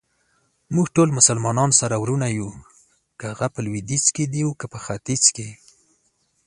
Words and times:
موږټول 0.75 1.09
مسلمانان 1.17 1.69
سره 1.79 1.95
وروڼه 2.03 2.27
يو 2.39 2.49
،که 3.19 3.25
هغه 3.31 3.47
په 3.53 3.59
لويديځ 3.65 4.05
کې 4.15 4.23
دي 4.31 4.41
اوکه 4.45 4.65
په 4.73 4.79
ختیځ. 4.85 5.23